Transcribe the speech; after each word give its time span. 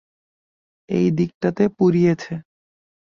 এই 0.89 1.07
দিকটাতে 1.11 1.63
পুড়িয়েছে। 1.77 2.33